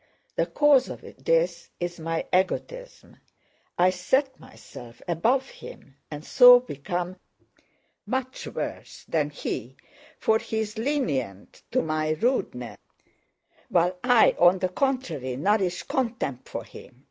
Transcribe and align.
The 0.35 0.47
cause 0.47 0.89
of 0.89 1.01
this 1.23 1.69
is 1.79 1.99
my 1.99 2.25
egotism. 2.33 3.17
I 3.77 3.91
set 3.91 4.39
myself 4.39 4.99
above 5.07 5.47
him 5.47 5.95
and 6.09 6.25
so 6.25 6.59
become 6.59 7.17
much 8.07 8.47
worse 8.47 9.05
than 9.07 9.29
he, 9.29 9.75
for 10.17 10.39
he 10.39 10.57
is 10.61 10.79
lenient 10.79 11.61
to 11.69 11.83
my 11.83 12.13
rudeness 12.19 12.79
while 13.69 13.95
I 14.03 14.35
on 14.39 14.57
the 14.57 14.69
contrary 14.69 15.35
nourish 15.35 15.83
contempt 15.83 16.49
for 16.49 16.63
him. 16.63 16.99